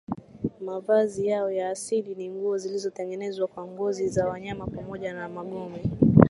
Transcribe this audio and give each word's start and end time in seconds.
Mavazi 0.61 1.27
yao 1.27 1.51
ya 1.51 1.69
asili 1.69 2.15
ni 2.15 2.29
nguo 2.29 2.57
zilizotengenezwa 2.57 3.47
kwa 3.47 3.67
ngozi 3.67 4.09
za 4.09 4.27
wanyama 4.27 4.67
pamoja 4.67 5.13
na 5.13 5.29
magome 5.29 5.83